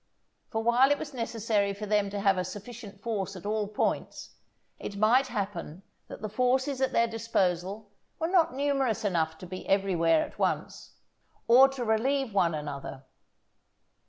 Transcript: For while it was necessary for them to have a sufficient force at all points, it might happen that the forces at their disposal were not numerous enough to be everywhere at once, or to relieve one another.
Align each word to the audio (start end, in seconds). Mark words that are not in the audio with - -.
For 0.49 0.63
while 0.63 0.89
it 0.89 0.97
was 0.97 1.13
necessary 1.13 1.75
for 1.75 1.85
them 1.85 2.09
to 2.09 2.19
have 2.21 2.35
a 2.39 2.43
sufficient 2.43 2.99
force 3.03 3.35
at 3.35 3.45
all 3.45 3.67
points, 3.67 4.31
it 4.79 4.95
might 4.97 5.27
happen 5.27 5.83
that 6.07 6.23
the 6.23 6.27
forces 6.27 6.81
at 6.81 6.91
their 6.91 7.05
disposal 7.05 7.91
were 8.17 8.25
not 8.27 8.55
numerous 8.55 9.05
enough 9.05 9.37
to 9.37 9.45
be 9.45 9.69
everywhere 9.69 10.25
at 10.25 10.39
once, 10.39 10.93
or 11.47 11.69
to 11.69 11.85
relieve 11.85 12.33
one 12.33 12.55
another. 12.55 13.03